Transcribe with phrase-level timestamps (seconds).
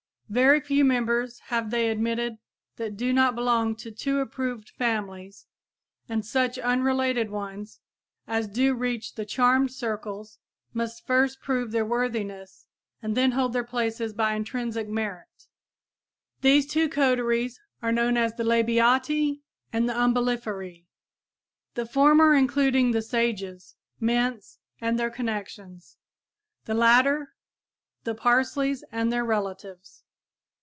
[0.31, 2.37] Very few members have they admitted
[2.77, 5.45] that do not belong to two approved families,
[6.07, 7.81] and such unrelated ones
[8.29, 10.39] as do reach the charmed circles
[10.73, 12.65] must first prove their worthiness
[13.01, 15.27] and then hold their places by intrinsic merit.
[16.41, 19.41] [Illustration: Center Row Hand Cultivator] These two coteries are known as the Labiatæ
[19.73, 20.85] and the Umbelliferæ,
[21.73, 25.97] the former including the sages, mints and their connections;
[26.63, 27.33] the latter
[28.05, 30.05] the parsleys and their relatives.